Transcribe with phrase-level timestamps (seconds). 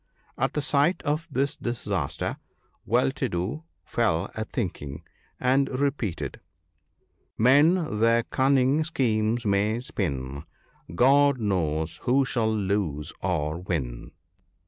[0.35, 2.37] At sight of this disaster
[2.87, 5.03] Well to do fell a thinking,
[5.39, 6.39] and repeated,
[7.37, 10.45] —"Men their cunning schemes may spin—
[10.95, 14.13] God knows who shall lose or win."